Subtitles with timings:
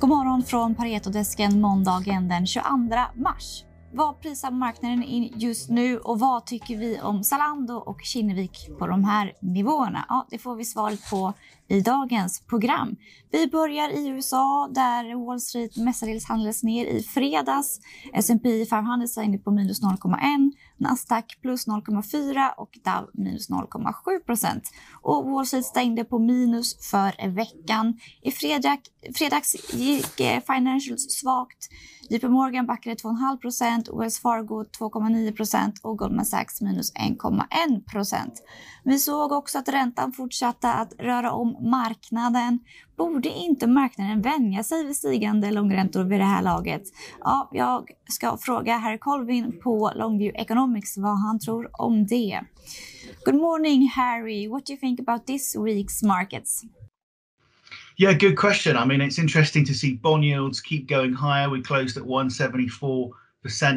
[0.00, 2.68] God morgon från Paretodesken måndagen den 22
[3.14, 3.64] mars.
[3.92, 8.86] Vad prisar marknaden in just nu och vad tycker vi om Zalando och Kinnevik på
[8.86, 10.04] de här nivåerna?
[10.08, 11.32] Ja, det får vi svaret på
[11.68, 12.96] i dagens program.
[13.30, 17.80] Vi börjar i USA där Wall Street mestadels handlades ner i fredags.
[18.12, 24.70] S&P 500 stängde på minus 0,1, Nasdaq plus 0,4 och Dow minus 0,7 procent.
[25.02, 27.98] Och Wall Street stängde på minus för veckan.
[28.22, 28.78] I fredag,
[29.14, 31.68] fredags gick eh, Financials svagt.
[32.10, 38.42] JP Morgan backade 2,5 procent, Wells Fargo 2,9 procent och Goldman Sachs minus 1,1 procent.
[38.84, 42.58] Vi såg också att räntan fortsatte att röra om marknaden.
[42.96, 46.82] Borde inte marknaden vänja sig vid stigande långräntor vid det här laget?
[47.20, 52.40] Ja, jag ska fråga herr Colvin på Longview Economics vad han tror om det.
[53.24, 54.48] Good morning, Harry.
[54.48, 56.62] What do you think about this week's markets?
[57.96, 58.76] Yeah, good question.
[58.76, 61.48] I mean, it's interesting to see bond yields keep going higher.
[61.50, 63.12] We closed at 174%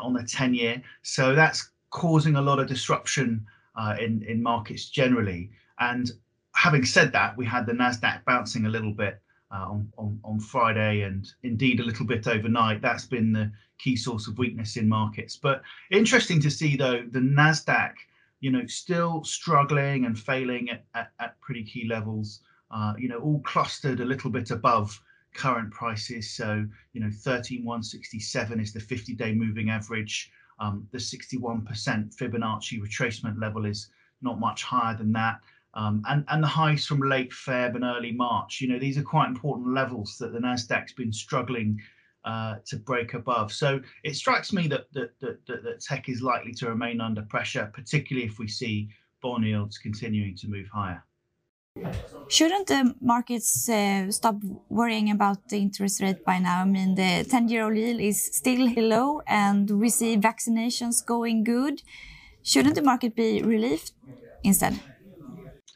[0.00, 0.82] on the 10 year.
[1.02, 5.50] So that's causing a lot of disruption uh, in, in markets generally.
[5.78, 6.10] And
[6.54, 9.20] having said that, we had the NASDAQ bouncing a little bit
[9.52, 12.82] uh, on, on, on Friday and indeed a little bit overnight.
[12.82, 15.36] That's been the key source of weakness in markets.
[15.36, 17.92] But interesting to see, though, the NASDAQ,
[18.40, 23.18] you know, still struggling and failing at, at, at pretty key levels, uh, you know,
[23.18, 25.00] all clustered a little bit above
[25.34, 26.30] current prices.
[26.30, 30.30] So, you know, 13167 is the 50 day moving average.
[30.58, 31.64] Um, the 61%
[32.14, 33.88] Fibonacci retracement level is
[34.22, 35.40] not much higher than that.
[35.74, 39.02] Um, and, and the highs from late Feb and early March, you know, these are
[39.02, 41.80] quite important levels that the NASDAQ's been struggling
[42.24, 43.52] uh, to break above.
[43.52, 47.22] So it strikes me that that, that, that, that tech is likely to remain under
[47.22, 48.88] pressure, particularly if we see
[49.22, 51.04] bond yields continuing to move higher.
[52.28, 54.36] Shouldn't the markets uh, stop
[54.68, 56.62] worrying about the interest rate by now?
[56.62, 61.44] I mean, the 10 year old yield is still low and we see vaccinations going
[61.44, 61.82] good.
[62.42, 63.92] Shouldn't the market be relieved
[64.42, 64.80] instead?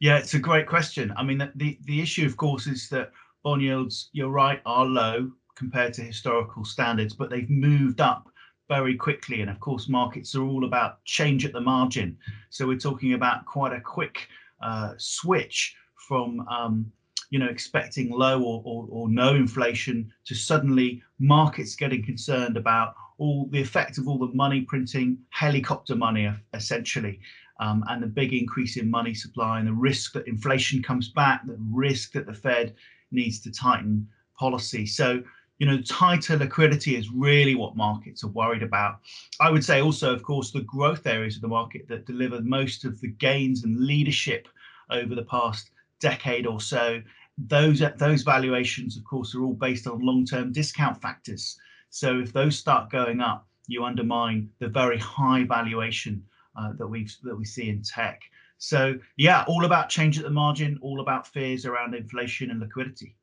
[0.00, 1.12] Yeah, it's a great question.
[1.14, 3.12] I mean, the, the, issue, of course, is that
[3.44, 8.30] bond yields, you're right, are low compared to historical standards, but they've moved up
[8.66, 9.42] very quickly.
[9.42, 12.16] And of course, markets are all about change at the margin.
[12.48, 14.26] So we're talking about quite a quick
[14.62, 15.76] uh, switch
[16.08, 16.90] from um,
[17.28, 22.94] you know expecting low or, or, or, no inflation to suddenly markets getting concerned about
[23.18, 27.20] all the effect of all the money printing helicopter money essentially
[27.60, 31.46] um, and the big increase in money supply and the risk that inflation comes back
[31.46, 32.74] the risk that the fed
[33.12, 34.06] needs to tighten
[34.38, 35.22] policy so
[35.58, 38.98] you know tighter liquidity is really what markets are worried about
[39.40, 42.84] i would say also of course the growth areas of the market that deliver most
[42.84, 44.48] of the gains and leadership
[44.90, 47.00] over the past decade or so.
[47.38, 51.56] Those those valuations, of course, are all based on long-term discount factors.
[51.90, 56.24] So if those start going up, you undermine the very high valuation
[56.60, 58.20] uh, that we that we see in tech.
[58.58, 63.16] So yeah, all about change at the margin, all about fears around inflation and liquidity.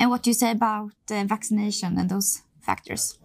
[0.00, 3.18] And what do you say about uh, vaccination and those factors?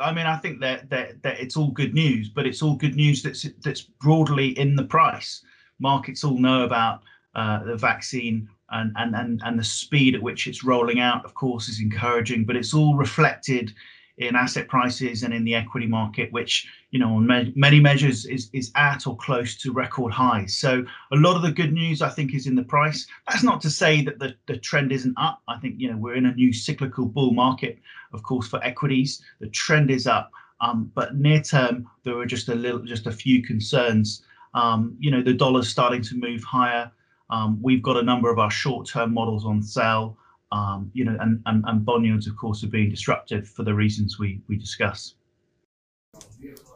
[0.00, 2.96] I mean, I think that, that that it's all good news, but it's all good
[2.96, 5.42] news that's that's broadly in the price.
[5.78, 7.02] Markets all know about
[7.34, 11.34] uh, the vaccine and, and, and, and the speed at which it's rolling out, of
[11.34, 13.74] course, is encouraging, but it's all reflected
[14.18, 18.26] in asset prices and in the equity market, which, you know, on me- many measures
[18.26, 20.56] is, is at or close to record highs.
[20.56, 23.06] So a lot of the good news, I think, is in the price.
[23.28, 25.42] That's not to say that the, the trend isn't up.
[25.48, 27.78] I think, you know, we're in a new cyclical bull market,
[28.12, 29.20] of course, for equities.
[29.40, 30.30] The trend is up.
[30.60, 34.24] Um, but near term, there are just a little, just a few concerns.
[34.54, 36.92] Um, you know, the dollar's starting to move higher.
[37.30, 40.16] Um, we've got a number of our short-term models on sale,
[40.54, 43.74] um, you know, and, and, and bond yields, of course, are being disrupted for the
[43.74, 45.14] reasons we, we discuss.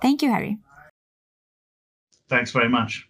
[0.03, 0.59] Thank you, Harry.
[2.29, 3.05] Thanks very much.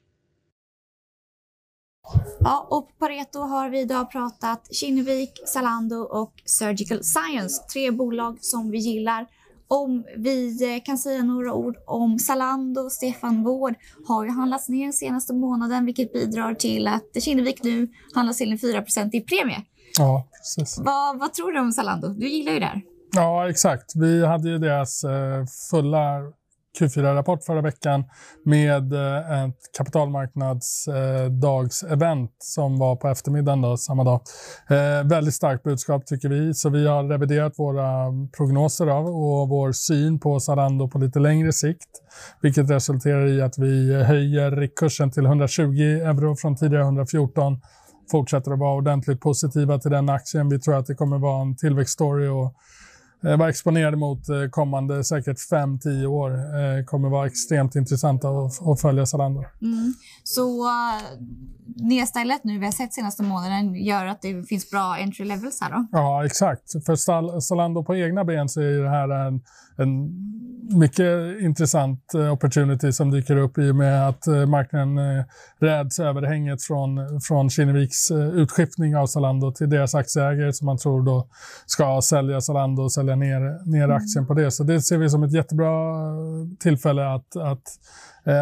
[2.40, 7.62] Ja, och på Pareto har vi idag pratat Kinnevik, Zalando och Surgical Science.
[7.72, 9.26] Tre bolag som vi gillar
[9.68, 12.90] om vi eh, kan säga några ord om Zalando.
[12.90, 13.74] Stefan Wård
[14.06, 18.58] har ju handlats ner senaste månaden vilket bidrar till att Kinnevik nu handlas till en
[18.58, 19.64] 4 i premie.
[19.98, 20.78] Ja, precis.
[20.78, 22.08] Vad, vad tror du om Zalando?
[22.08, 22.82] Du gillar ju det här.
[23.12, 23.96] Ja, exakt.
[23.96, 26.20] Vi hade ju deras eh, fulla
[26.80, 28.04] Q4-rapport förra veckan
[28.44, 34.20] med eh, ett kapitalmarknadsdagsevent som var på eftermiddagen då, samma dag.
[34.70, 39.72] Eh, väldigt starkt budskap tycker vi, så vi har reviderat våra prognoser av och vår
[39.72, 41.90] syn på Zalando på lite längre sikt,
[42.42, 47.60] vilket resulterar i att vi höjer kursen till 120 euro från tidigare 114
[48.10, 50.48] fortsätter att vara ordentligt positiva till den aktien.
[50.48, 52.54] Vi tror att det kommer vara en tillväxtstory och
[53.20, 56.30] vara exponerade mot eh, kommande säkert 5-10 år.
[56.30, 59.44] Eh, kommer vara extremt intressanta att, följa Zalando.
[59.62, 59.94] Mm.
[60.24, 60.70] Så
[61.76, 65.70] nedstället nu vi har sett senaste månaden gör att det finns bra entry levels här
[65.70, 65.86] då?
[65.92, 66.84] Ja, exakt.
[66.86, 69.40] För Zalando på egna ben så är det här en,
[69.76, 70.10] en
[70.70, 75.24] mycket intressant eh, opportunity som dyker upp i och med att eh, marknaden eh,
[75.58, 81.28] räds överhänget från, från Kinneviks utskiftning av Zalando till deras aktieägare som man tror då
[81.66, 83.96] ska sälja Zalando och sälja ner, ner mm.
[83.96, 84.50] aktien på det.
[84.50, 85.72] Så det ser vi som ett jättebra
[86.58, 87.62] tillfälle att, att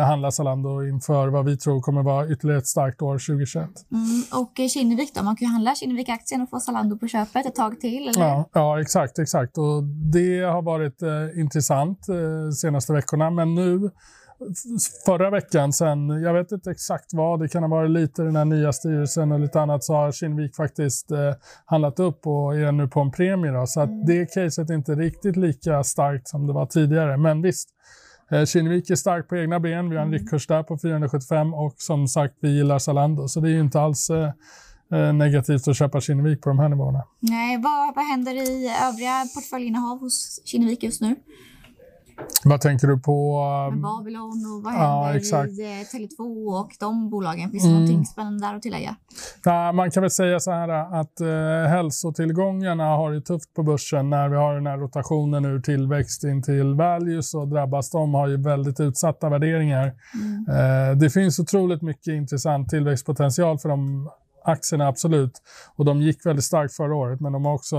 [0.09, 3.69] handla Zalando inför vad vi tror kommer vara ytterligare ett starkt år 2021.
[3.93, 5.23] Mm, och Kinnevik då?
[5.23, 8.21] Man kan ju handla Kinnevik-aktien och få Zalando på köpet ett tag till, eller?
[8.21, 9.59] Ja, ja exakt, exakt.
[9.59, 9.83] Och
[10.13, 13.91] det har varit eh, intressant eh, senaste veckorna, men nu
[15.07, 18.45] förra veckan sen, jag vet inte exakt vad, det kan ha varit lite den här
[18.45, 21.35] nya styrelsen och lite annat, så har Kinnevik faktiskt eh,
[21.65, 23.51] handlat upp och är nu på en premie.
[23.51, 24.07] Då, så att mm.
[24.07, 27.17] det caset är inte riktigt lika starkt som det var tidigare.
[27.17, 27.69] Men visst,
[28.31, 29.91] Eh, Kinnevik är stark på egna ben.
[29.91, 30.21] Vi har en mm.
[30.21, 33.29] riktkurs där på 475 och som sagt, vi gillar Zalando.
[33.29, 34.33] Så det är ju inte alls eh,
[34.93, 37.05] eh, negativt att köpa Kinnevik på de här nivåerna.
[37.21, 41.17] Nej, vad, vad händer i övriga portföljinnehav hos Kinnevik just nu?
[42.45, 43.39] Vad tänker du på?
[43.73, 45.53] Um, Babylon och vad händer ja, exakt.
[45.53, 47.51] i eh, Tele2 och de bolagen?
[47.51, 47.81] Finns det mm.
[47.81, 48.97] någonting spännande där att tillägga?
[49.45, 50.69] Ja, man kan väl säga så här
[51.01, 55.61] att eh, hälsotillgångarna har det tufft på börsen när vi har den här rotationen ur
[55.61, 59.93] tillväxt in till value så drabbas de har ju väldigt utsatta värderingar.
[60.15, 60.91] Mm.
[60.91, 64.11] Eh, det finns otroligt mycket intressant tillväxtpotential för de
[64.49, 65.33] aktierna, absolut.
[65.77, 67.77] Och de gick väldigt starkt förra året, men de har också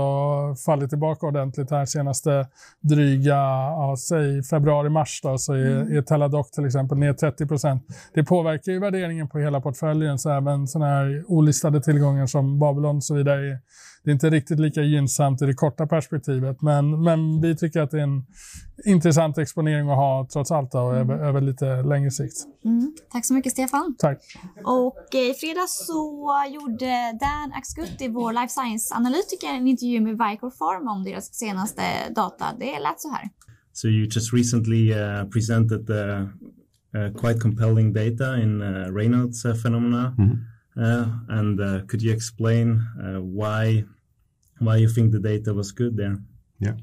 [0.66, 2.46] fallit tillbaka ordentligt här senaste
[2.80, 5.96] dryga, ja, säg februari-mars då, så är, mm.
[5.96, 7.82] är Teladoc till exempel ner 30 procent.
[8.14, 12.96] Det påverkar ju värderingen på hela portföljen, så även sådana här olistade tillgångar som Babylon
[12.96, 13.58] och så vidare är,
[14.08, 17.90] det är inte riktigt lika gynnsamt i det korta perspektivet, men, men vi tycker att
[17.90, 18.24] det är en
[18.84, 21.00] intressant exponering att ha trots allt då, mm.
[21.00, 22.36] över, över, lite längre sikt.
[22.64, 22.92] Mm.
[23.12, 23.94] Tack så mycket Stefan.
[23.98, 24.18] Tack.
[24.64, 30.50] Och eh, i fredags så gjorde Dan Axgutti, vår life science-analytiker, en intervju med Vicor
[30.50, 31.82] Pharma om deras senaste
[32.16, 32.44] data.
[32.58, 33.28] Det lät så här.
[33.72, 36.04] So you just recently uh, presented the
[36.98, 40.14] uh, quite compelling data in uh, Reynolds uh, phenomena.
[40.18, 40.38] Mm -hmm.
[41.28, 42.66] and uh, could you explain
[43.04, 43.84] uh, why
[44.60, 46.18] why you think the data was good there?
[46.60, 46.74] Yeah.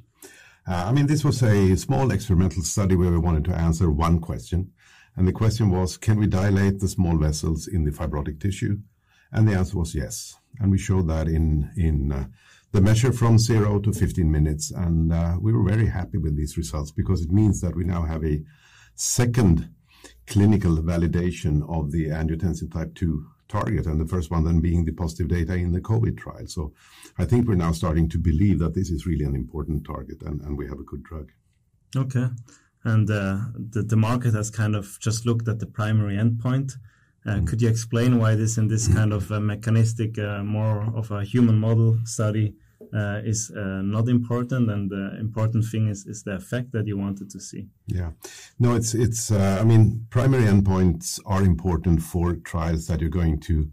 [0.67, 4.19] Uh, I mean, this was a small experimental study where we wanted to answer one
[4.19, 4.71] question.
[5.15, 8.79] And the question was, can we dilate the small vessels in the fibrotic tissue?
[9.31, 10.35] And the answer was yes.
[10.59, 12.27] And we showed that in, in uh,
[12.71, 14.71] the measure from zero to 15 minutes.
[14.71, 18.03] And uh, we were very happy with these results because it means that we now
[18.03, 18.43] have a
[18.95, 19.69] second
[20.27, 24.91] clinical validation of the angiotensin type 2 target, and the first one then being the
[24.91, 26.47] positive data in the COVID trial.
[26.47, 26.73] So
[27.17, 30.41] I think we're now starting to believe that this is really an important target and,
[30.41, 31.31] and we have a good drug.
[31.95, 32.27] Okay.
[32.83, 36.73] And uh, the, the market has kind of just looked at the primary endpoint.
[37.25, 37.47] Uh, mm.
[37.47, 41.57] Could you explain why this in this kind of mechanistic, uh, more of a human
[41.57, 42.55] model study
[42.95, 46.97] uh, is uh, not important, and the important thing is is the effect that you
[46.97, 47.67] wanted to see.
[47.87, 48.11] Yeah,
[48.57, 49.31] no, it's it's.
[49.31, 53.71] Uh, I mean, primary endpoints are important for trials that you're going to.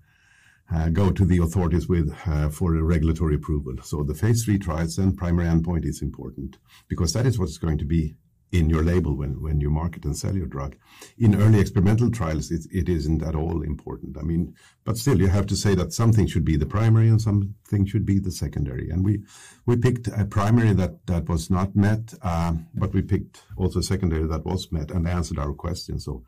[0.75, 3.75] Uh, go to the authorities with uh, for a regulatory approval.
[3.83, 6.57] So the phase three trials and primary endpoint is important
[6.88, 8.14] because that is what's going to be
[8.52, 10.76] in your label when, when you market and sell your drug.
[11.16, 14.18] In early experimental trials, it, it isn't at all important.
[14.18, 14.54] I mean,
[14.85, 18.04] but still, you have to say that something should be the primary and something should
[18.04, 18.90] be the secondary.
[18.90, 19.23] And we
[19.64, 23.82] we picked a primary that that was not met, um, but we picked also a
[23.82, 25.99] secondary that was met and answered our question.
[25.99, 26.23] So,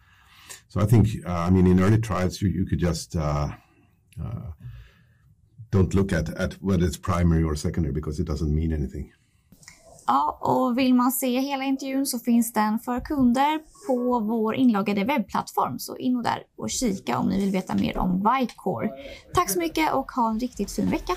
[0.68, 3.14] so I think uh, I mean in early trials you you could just.
[3.14, 3.48] Uh,
[4.22, 4.52] uh,
[5.70, 9.12] don't look at, at whether it's primary or secondary because it doesn't mean anything.
[10.06, 15.04] Ja, och vill man se hela intervjun så finns den för kunder på vår inloggade
[15.04, 15.78] webbplattform.
[15.78, 18.90] Så in och där och kika om ni vill veta mer om Vicore.
[19.34, 21.12] Tack så mycket och ha en riktigt fin vecka.